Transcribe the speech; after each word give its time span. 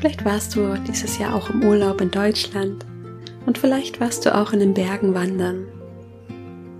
Vielleicht 0.00 0.24
warst 0.24 0.56
du 0.56 0.76
dieses 0.88 1.18
Jahr 1.18 1.34
auch 1.34 1.50
im 1.50 1.62
Urlaub 1.62 2.00
in 2.00 2.10
Deutschland 2.10 2.86
und 3.44 3.58
vielleicht 3.58 4.00
warst 4.00 4.24
du 4.24 4.34
auch 4.34 4.54
in 4.54 4.60
den 4.60 4.72
Bergen 4.72 5.12
wandern. 5.12 5.66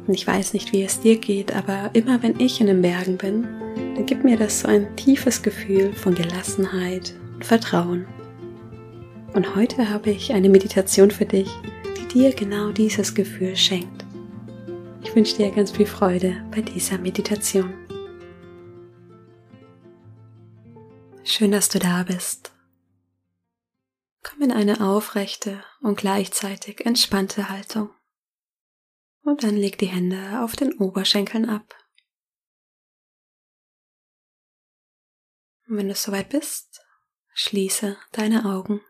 Und 0.07 0.15
ich 0.15 0.27
weiß 0.27 0.55
nicht, 0.55 0.73
wie 0.73 0.83
es 0.85 1.01
dir 1.01 1.19
geht, 1.19 1.55
aber 1.55 1.91
immer 1.93 2.23
wenn 2.23 2.41
ich 2.41 2.63
in 2.63 2.67
den 2.67 2.80
Bergen 2.80 3.19
bin, 3.19 3.47
dann 3.95 4.07
gibt 4.07 4.25
mir 4.25 4.39
das 4.39 4.61
so 4.61 4.69
ein 4.69 4.97
tiefes 4.97 5.43
Gefühl 5.43 5.93
von 5.93 6.15
Gelassenheit 6.15 7.15
und 7.35 7.45
Vertrauen. 7.45 8.07
Und 9.35 9.55
heute 9.55 9.91
habe 9.91 10.13
ich 10.13 10.33
eine 10.33 10.49
Meditation 10.49 11.11
für 11.11 11.27
dich, 11.27 11.51
die 11.99 12.09
dir 12.09 12.33
genau 12.33 12.71
dieses 12.71 13.15
Gefühl 13.15 13.55
schenkt. 13.55 14.07
Ich 15.02 15.15
wünsche 15.15 15.37
dir 15.37 15.51
ganz 15.51 15.73
viel 15.73 15.85
Freude 15.85 16.37
bei 16.55 16.63
dieser 16.63 16.97
Meditation. 16.97 17.75
Schön, 21.23 21.51
dass 21.51 21.69
du 21.69 21.79
da 21.79 22.02
bist. 22.02 22.51
Komm 24.23 24.42
in 24.42 24.52
eine 24.52 24.80
aufrechte 24.80 25.65
und 25.80 25.96
gleichzeitig 25.96 26.85
entspannte 26.85 27.49
Haltung. 27.49 27.95
Und 29.23 29.43
dann 29.43 29.57
leg 29.57 29.79
die 29.79 29.87
Hände 29.87 30.43
auf 30.43 30.57
den 30.57 30.74
Oberschenkeln 30.74 31.49
ab. 31.49 31.74
Und 35.66 35.77
wenn 35.77 35.88
du 35.88 35.95
soweit 35.95 36.29
bist, 36.29 36.85
schließe 37.32 37.96
deine 38.12 38.45
Augen. 38.45 38.82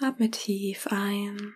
Atme 0.00 0.30
tief 0.30 0.86
ein. 0.88 1.54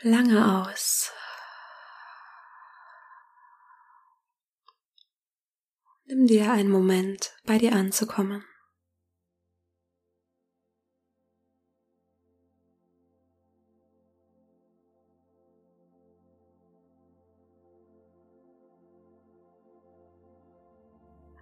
Lange 0.00 0.62
aus. 0.62 1.12
Nimm 6.08 6.28
dir 6.28 6.52
einen 6.52 6.70
Moment, 6.70 7.34
bei 7.44 7.58
dir 7.58 7.72
anzukommen. 7.72 8.44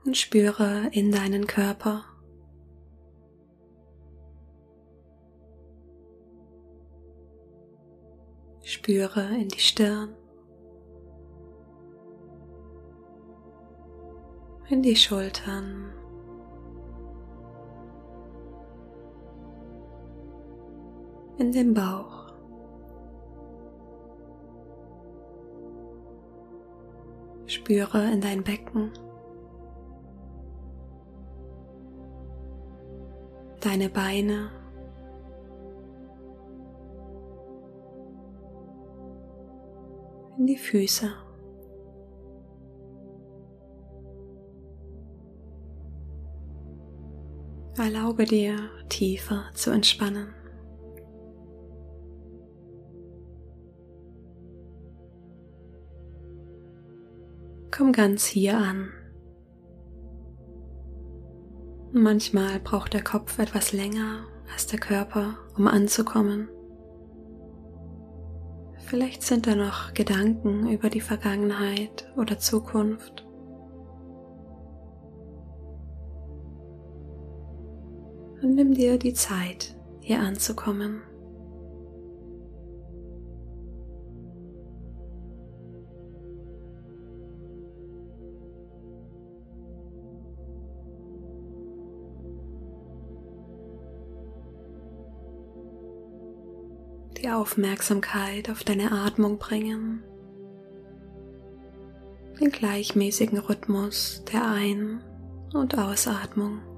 Und 0.06 0.16
spüre 0.16 0.88
in 0.92 1.12
deinen 1.12 1.46
Körper. 1.46 2.06
Spüre 8.62 9.28
in 9.36 9.48
die 9.48 9.60
Stirn. 9.60 10.16
In 14.70 14.82
die 14.82 14.96
Schultern. 14.96 15.92
In 21.38 21.52
den 21.52 21.74
Bauch. 21.74 22.32
Spüre 27.46 28.10
in 28.12 28.20
dein 28.20 28.42
Becken. 28.42 28.92
Deine 33.60 33.88
Beine. 33.88 34.50
In 40.38 40.46
die 40.46 40.56
Füße. 40.56 41.23
Erlaube 47.76 48.24
dir 48.24 48.70
tiefer 48.88 49.44
zu 49.54 49.70
entspannen. 49.70 50.32
Komm 57.76 57.90
ganz 57.90 58.24
hier 58.24 58.56
an. 58.56 58.90
Manchmal 61.92 62.60
braucht 62.60 62.94
der 62.94 63.02
Kopf 63.02 63.40
etwas 63.40 63.72
länger 63.72 64.24
als 64.52 64.68
der 64.68 64.78
Körper, 64.78 65.36
um 65.56 65.66
anzukommen. 65.66 66.48
Vielleicht 68.86 69.22
sind 69.22 69.48
da 69.48 69.56
noch 69.56 69.94
Gedanken 69.94 70.68
über 70.68 70.90
die 70.90 71.00
Vergangenheit 71.00 72.08
oder 72.16 72.38
Zukunft. 72.38 73.23
Und 78.44 78.56
nimm 78.56 78.74
dir 78.74 78.98
die 78.98 79.14
Zeit, 79.14 79.74
hier 80.00 80.20
anzukommen. 80.20 81.00
Die 97.16 97.30
Aufmerksamkeit 97.30 98.50
auf 98.50 98.62
deine 98.62 98.92
Atmung 98.92 99.38
bringen, 99.38 100.02
den 102.38 102.50
gleichmäßigen 102.50 103.38
Rhythmus 103.38 104.22
der 104.30 104.46
Ein- 104.46 105.00
und 105.54 105.78
Ausatmung. 105.78 106.73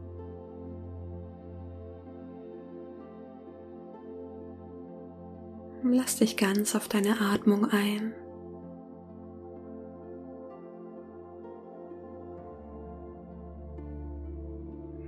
Lass 5.93 6.17
dich 6.17 6.37
ganz 6.37 6.75
auf 6.75 6.89
deine 6.89 7.21
Atmung 7.21 7.67
ein. 7.67 8.13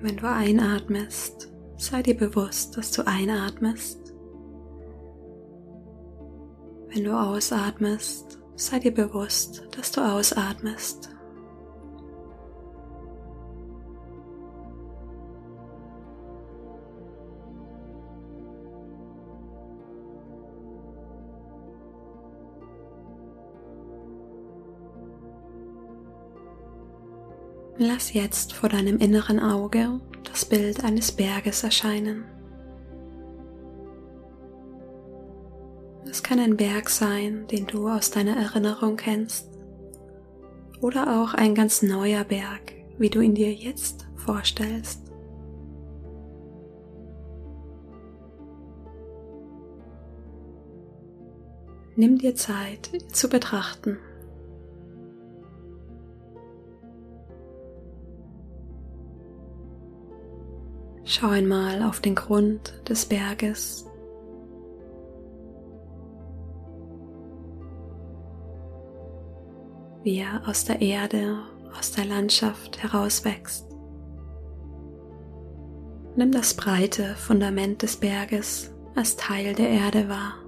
Wenn 0.00 0.16
du 0.16 0.28
einatmest, 0.28 1.52
sei 1.76 2.02
dir 2.02 2.16
bewusst, 2.16 2.76
dass 2.76 2.92
du 2.92 3.04
einatmest. 3.04 4.14
Wenn 6.88 7.04
du 7.04 7.12
ausatmest, 7.12 8.38
sei 8.54 8.78
dir 8.78 8.94
bewusst, 8.94 9.66
dass 9.76 9.90
du 9.90 10.00
ausatmest. 10.00 11.10
Lass 27.80 28.12
jetzt 28.12 28.54
vor 28.54 28.68
deinem 28.68 28.98
inneren 28.98 29.38
Auge 29.38 30.00
das 30.24 30.44
Bild 30.44 30.82
eines 30.82 31.12
Berges 31.12 31.62
erscheinen. 31.62 32.24
Es 36.10 36.24
kann 36.24 36.40
ein 36.40 36.56
Berg 36.56 36.90
sein, 36.90 37.46
den 37.46 37.68
du 37.68 37.88
aus 37.88 38.10
deiner 38.10 38.36
Erinnerung 38.36 38.96
kennst, 38.96 39.48
oder 40.80 41.22
auch 41.22 41.34
ein 41.34 41.54
ganz 41.54 41.82
neuer 41.82 42.24
Berg, 42.24 42.72
wie 42.98 43.10
du 43.10 43.20
ihn 43.20 43.36
dir 43.36 43.52
jetzt 43.52 44.08
vorstellst. 44.16 45.12
Nimm 51.94 52.18
dir 52.18 52.34
Zeit, 52.34 52.92
ihn 52.92 53.08
zu 53.12 53.28
betrachten. 53.28 53.98
Schau 61.18 61.30
einmal 61.30 61.82
auf 61.82 62.00
den 62.00 62.14
Grund 62.14 62.74
des 62.88 63.06
Berges. 63.06 63.84
wie 70.04 70.20
er 70.20 70.48
aus 70.48 70.64
der 70.64 70.80
Erde, 70.80 71.38
aus 71.76 71.90
der 71.90 72.04
Landschaft 72.04 72.82
herauswächst. 72.82 73.66
Nimm 76.16 76.32
das 76.32 76.54
breite 76.54 77.14
Fundament 77.16 77.82
des 77.82 77.96
Berges 77.96 78.72
als 78.94 79.16
Teil 79.16 79.54
der 79.54 79.68
Erde 79.68 80.08
wahr. 80.08 80.47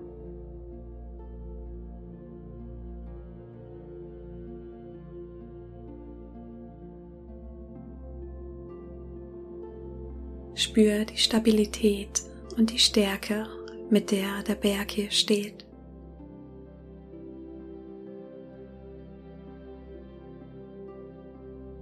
Spür 10.70 11.04
die 11.04 11.16
Stabilität 11.16 12.22
und 12.56 12.70
die 12.70 12.78
Stärke, 12.78 13.48
mit 13.90 14.12
der 14.12 14.44
der 14.46 14.54
Berg 14.54 14.92
hier 14.92 15.10
steht. 15.10 15.66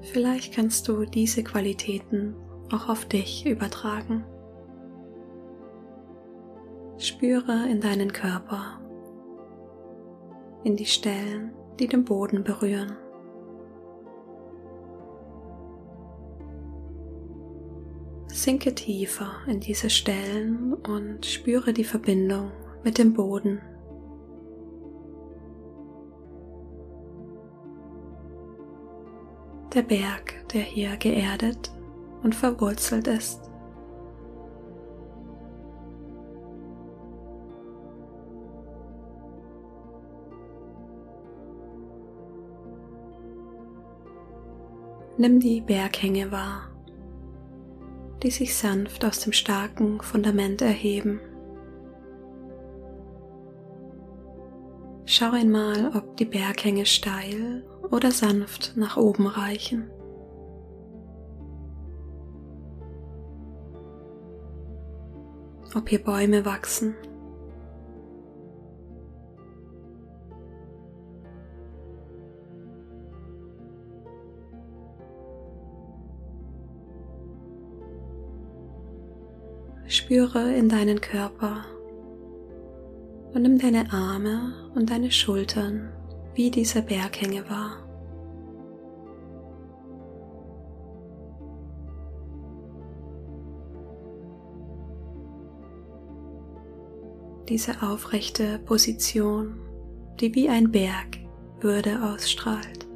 Vielleicht 0.01 0.55
kannst 0.55 0.89
du 0.89 1.05
diese 1.05 1.45
Qualitäten 1.45 2.35
auch 2.73 2.89
auf 2.89 3.05
dich 3.05 3.45
übertragen. 3.45 4.25
Spüre 6.97 7.69
in 7.71 7.83
deinen 7.83 8.11
Körper, 8.11 8.81
in 10.65 10.77
die 10.77 10.87
Stellen, 10.87 11.53
die 11.79 11.89
den 11.89 12.07
Boden 12.07 12.43
berühren. 12.43 12.97
Sinke 18.39 18.73
tiefer 18.73 19.33
in 19.49 19.59
diese 19.59 19.91
Stellen 19.91 20.75
und 20.75 21.27
spüre 21.27 21.73
die 21.73 21.83
Verbindung 21.83 22.53
mit 22.85 22.97
dem 22.97 23.13
Boden. 23.13 23.61
Der 29.75 29.83
Berg, 29.83 30.37
der 30.53 30.61
hier 30.61 30.97
geerdet 30.99 31.73
und 32.23 32.33
verwurzelt 32.33 33.09
ist. 33.09 33.51
Nimm 45.17 45.41
die 45.41 45.61
Berghänge 45.61 46.31
wahr 46.31 46.68
die 48.23 48.31
sich 48.31 48.57
sanft 48.57 49.05
aus 49.05 49.21
dem 49.21 49.33
starken 49.33 50.01
Fundament 50.01 50.63
erheben. 50.63 51.21
Schau 55.05 55.31
einmal, 55.31 55.93
ob 55.97 56.17
die 56.17 56.27
Berghänge 56.27 56.85
steil 56.85 57.65
oder 57.91 58.11
sanft 58.11 58.77
nach 58.77 58.97
oben 58.97 59.27
reichen. 59.27 59.91
Ob 65.75 65.89
hier 65.89 66.03
Bäume 66.03 66.45
wachsen 66.45 66.95
Spüre 80.09 80.55
in 80.55 80.71
deinen 80.71 81.03
Körper 81.03 81.67
und 83.35 83.43
nimm 83.43 83.59
deine 83.59 83.93
Arme 83.93 84.55
und 84.75 84.89
deine 84.89 85.11
Schultern 85.11 85.93
wie 86.35 86.51
diese 86.51 86.81
Berghänge 86.81 87.45
wahr. 87.51 87.87
Diese 97.51 97.83
aufrechte 97.83 98.61
Position, 98.61 99.61
die 100.21 100.35
wie 100.35 100.49
ein 100.49 100.73
Berg 100.73 101.19
Würde 101.61 102.03
ausstrahlt. 102.03 102.88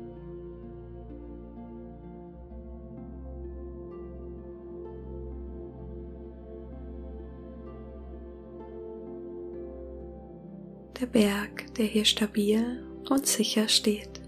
Der 11.02 11.08
Berg, 11.08 11.74
der 11.74 11.86
hier 11.86 12.04
stabil 12.04 12.86
und 13.10 13.26
sicher 13.26 13.66
steht. 13.66 14.20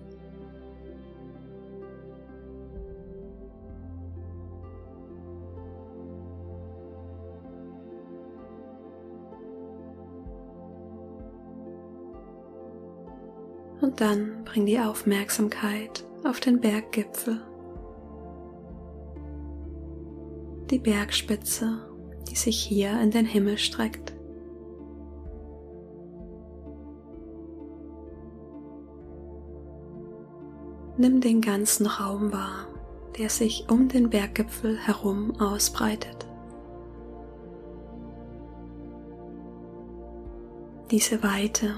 Und 13.80 14.00
dann 14.00 14.42
bring 14.44 14.66
die 14.66 14.80
Aufmerksamkeit 14.80 16.04
auf 16.24 16.40
den 16.40 16.60
Berggipfel. 16.60 17.40
Die 20.70 20.78
Bergspitze, 20.80 21.86
die 22.28 22.34
sich 22.34 22.60
hier 22.60 23.00
in 23.00 23.12
den 23.12 23.26
Himmel 23.26 23.58
streckt. 23.58 24.13
Nimm 30.96 31.20
den 31.20 31.40
ganzen 31.40 31.86
Raum 31.86 32.32
wahr, 32.32 32.68
der 33.18 33.28
sich 33.28 33.66
um 33.68 33.88
den 33.88 34.10
Berggipfel 34.10 34.78
herum 34.78 35.40
ausbreitet. 35.40 36.28
Diese 40.92 41.20
Weite. 41.24 41.74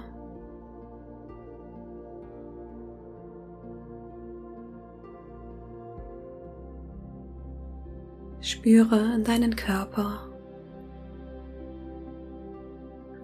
Spüre 8.42 9.14
in 9.14 9.24
deinen 9.24 9.56
Körper, 9.56 10.28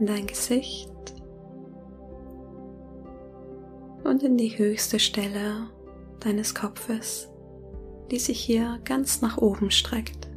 in 0.01 0.07
dein 0.07 0.27
Gesicht 0.27 0.91
und 4.05 4.23
in 4.23 4.39
die 4.39 4.57
höchste 4.59 4.99
Stelle 4.99 5.69
deines 6.25 6.55
Kopfes, 6.55 7.31
die 8.11 8.19
sich 8.19 8.41
hier 8.41 8.81
ganz 8.85 9.23
nach 9.23 9.39
oben 9.39 9.71
streckt. 9.71 10.29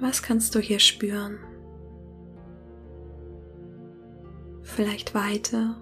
Was 0.00 0.22
kannst 0.22 0.54
du 0.54 0.60
hier 0.60 0.78
spüren? 0.78 1.38
Vielleicht 4.62 5.14
Weite, 5.14 5.76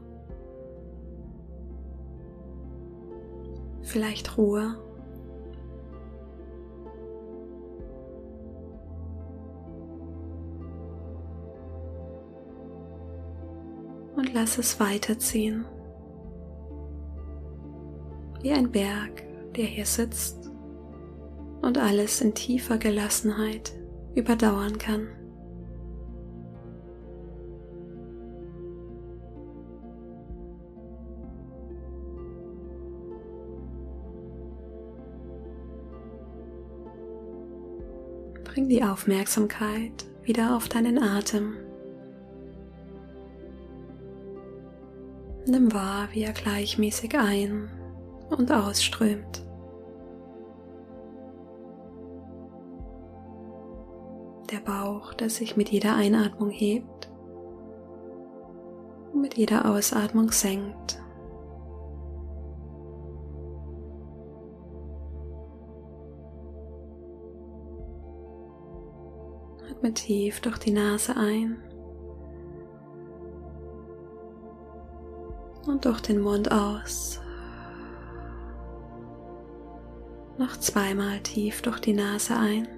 vielleicht 3.83 4.37
Ruhe. 4.37 4.88
Lass 14.33 14.59
es 14.59 14.79
weiterziehen. 14.81 15.65
Wie 18.41 18.53
ein 18.53 18.71
Berg, 18.71 19.25
der 19.57 19.65
hier 19.65 19.87
sitzt 19.87 20.51
und 21.63 21.79
alles 21.79 22.21
in 22.21 22.35
tiefer 22.35 22.79
Gelassenheit 22.79 23.73
überdauern 24.15 24.79
kann. 24.79 25.09
Bring 38.45 38.69
die 38.69 38.83
Aufmerksamkeit 38.83 40.07
wieder 40.25 40.57
auf 40.57 40.69
deinen 40.69 40.99
Atem. 41.01 41.68
Nimm 45.51 45.73
wahr, 45.73 46.09
wie 46.13 46.25
er 46.25 46.35
gleichmäßig 46.35 47.17
ein- 47.17 47.71
und 48.29 48.53
ausströmt. 48.53 49.47
Der 54.53 54.59
Bauch, 54.59 55.15
der 55.15 55.31
sich 55.31 55.57
mit 55.57 55.71
jeder 55.71 55.97
Einatmung 55.97 56.51
hebt 56.51 57.11
und 59.15 59.23
mit 59.23 59.39
jeder 59.39 59.71
Ausatmung 59.71 60.31
senkt. 60.33 61.03
Atme 69.71 69.95
tief 69.95 70.41
durch 70.43 70.59
die 70.59 70.73
Nase 70.73 71.17
ein 71.17 71.63
und 75.69 75.85
durch 75.85 76.01
den 76.01 76.21
Mund 76.21 76.51
aus. 76.51 77.21
Noch 80.39 80.57
zweimal 80.57 81.21
tief 81.21 81.63
durch 81.63 81.81
die 81.81 81.93
Nase 81.93 82.35
ein. 82.37 82.69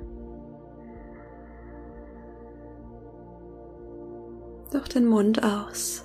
Durch 4.73 4.89
den 4.89 5.07
Mund 5.07 5.43
aus. 5.43 6.05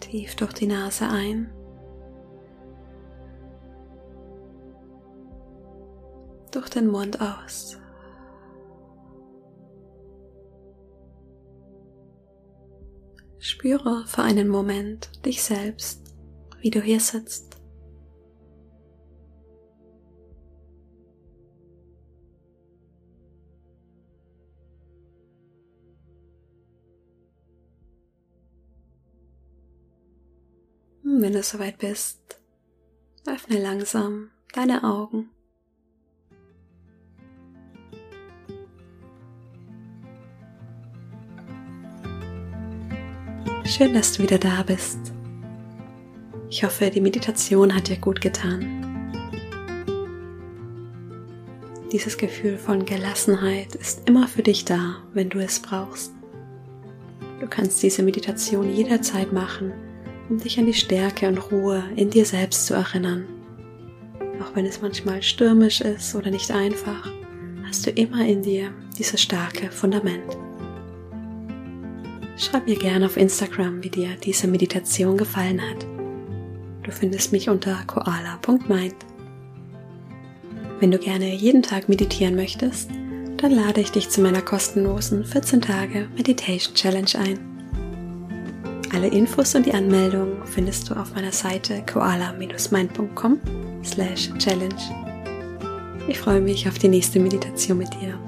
Tief 0.00 0.34
durch 0.36 0.52
die 0.52 0.66
Nase 0.66 1.08
ein. 1.08 1.52
Durch 6.52 6.68
den 6.68 6.86
Mund 6.88 7.20
aus. 7.20 7.78
Spüre 13.60 14.06
für 14.06 14.22
einen 14.22 14.48
Moment 14.48 15.10
dich 15.26 15.42
selbst, 15.42 16.14
wie 16.60 16.70
du 16.70 16.80
hier 16.80 16.98
sitzt. 16.98 17.60
Wenn 31.02 31.34
du 31.34 31.42
soweit 31.42 31.76
bist, 31.76 32.40
öffne 33.26 33.60
langsam 33.60 34.30
deine 34.54 34.84
Augen. 34.84 35.28
Schön, 43.80 43.94
dass 43.94 44.12
du 44.12 44.22
wieder 44.22 44.36
da 44.36 44.62
bist. 44.62 44.98
Ich 46.50 46.62
hoffe, 46.62 46.90
die 46.90 47.00
Meditation 47.00 47.74
hat 47.74 47.88
dir 47.88 47.96
gut 47.96 48.20
getan. 48.20 48.84
Dieses 51.90 52.18
Gefühl 52.18 52.58
von 52.58 52.84
Gelassenheit 52.84 53.74
ist 53.76 54.06
immer 54.06 54.28
für 54.28 54.42
dich 54.42 54.66
da, 54.66 54.96
wenn 55.14 55.30
du 55.30 55.38
es 55.38 55.60
brauchst. 55.60 56.12
Du 57.40 57.46
kannst 57.46 57.82
diese 57.82 58.02
Meditation 58.02 58.70
jederzeit 58.70 59.32
machen 59.32 59.72
um 60.28 60.36
dich 60.36 60.58
an 60.58 60.66
die 60.66 60.74
Stärke 60.74 61.26
und 61.26 61.50
Ruhe 61.50 61.82
in 61.96 62.10
dir 62.10 62.26
selbst 62.26 62.66
zu 62.66 62.74
erinnern. 62.74 63.24
Auch 64.42 64.54
wenn 64.54 64.66
es 64.66 64.82
manchmal 64.82 65.22
stürmisch 65.22 65.80
ist 65.80 66.14
oder 66.14 66.30
nicht 66.30 66.50
einfach, 66.50 67.10
hast 67.66 67.86
du 67.86 67.90
immer 67.92 68.26
in 68.26 68.42
dir 68.42 68.74
dieses 68.98 69.22
starke 69.22 69.70
Fundament. 69.70 70.36
Schreib 72.40 72.66
mir 72.66 72.76
gerne 72.76 73.04
auf 73.04 73.18
Instagram, 73.18 73.82
wie 73.82 73.90
dir 73.90 74.16
diese 74.16 74.48
Meditation 74.48 75.18
gefallen 75.18 75.60
hat. 75.60 75.86
Du 76.82 76.90
findest 76.90 77.32
mich 77.32 77.50
unter 77.50 77.78
koala.mind. 77.86 78.94
Wenn 80.80 80.90
du 80.90 80.98
gerne 80.98 81.34
jeden 81.34 81.62
Tag 81.62 81.90
meditieren 81.90 82.36
möchtest, 82.36 82.88
dann 83.36 83.52
lade 83.52 83.82
ich 83.82 83.92
dich 83.92 84.08
zu 84.08 84.22
meiner 84.22 84.40
kostenlosen 84.40 85.26
14 85.26 85.60
Tage 85.60 86.08
Meditation 86.16 86.74
Challenge 86.74 87.10
ein. 87.18 87.38
Alle 88.94 89.08
Infos 89.08 89.54
und 89.54 89.66
die 89.66 89.74
Anmeldung 89.74 90.38
findest 90.46 90.88
du 90.88 90.94
auf 90.94 91.14
meiner 91.14 91.32
Seite 91.32 91.84
koala-mind.com 91.92 93.38
slash 93.84 94.30
challenge. 94.38 94.80
Ich 96.08 96.18
freue 96.18 96.40
mich 96.40 96.66
auf 96.66 96.78
die 96.78 96.88
nächste 96.88 97.20
Meditation 97.20 97.76
mit 97.76 97.92
dir. 98.00 98.18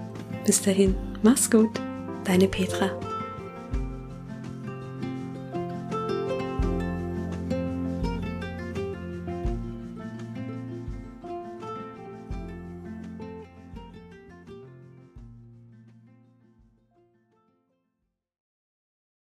Bis 0.44 0.60
dahin, 0.60 0.94
mach's 1.22 1.50
gut, 1.50 1.80
deine 2.24 2.46
Petra. 2.46 2.90